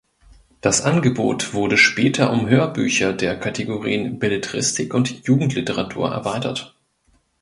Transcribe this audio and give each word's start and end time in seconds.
Das 0.61 0.81
Angebot 0.81 1.53
wurde 1.53 1.77
später 1.77 2.31
um 2.33 2.49
Hörbücher 2.49 3.13
der 3.13 3.37
Kategorien 3.39 4.17
Belletristik 4.17 4.95
und 4.95 5.27
Jugendliteratur 5.27 6.09
erweitert. 6.09 6.75